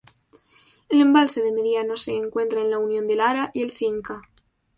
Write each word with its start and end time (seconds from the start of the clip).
El 0.89 0.99
embalse 0.99 1.43
de 1.43 1.51
Mediano 1.51 1.95
se 1.95 2.13
encuentra 2.17 2.59
en 2.59 2.71
la 2.71 2.79
unión 2.79 3.05
del 3.07 3.19
Ara 3.21 3.51
y 3.53 3.61
el 3.61 3.69
Cinca. 3.69 4.19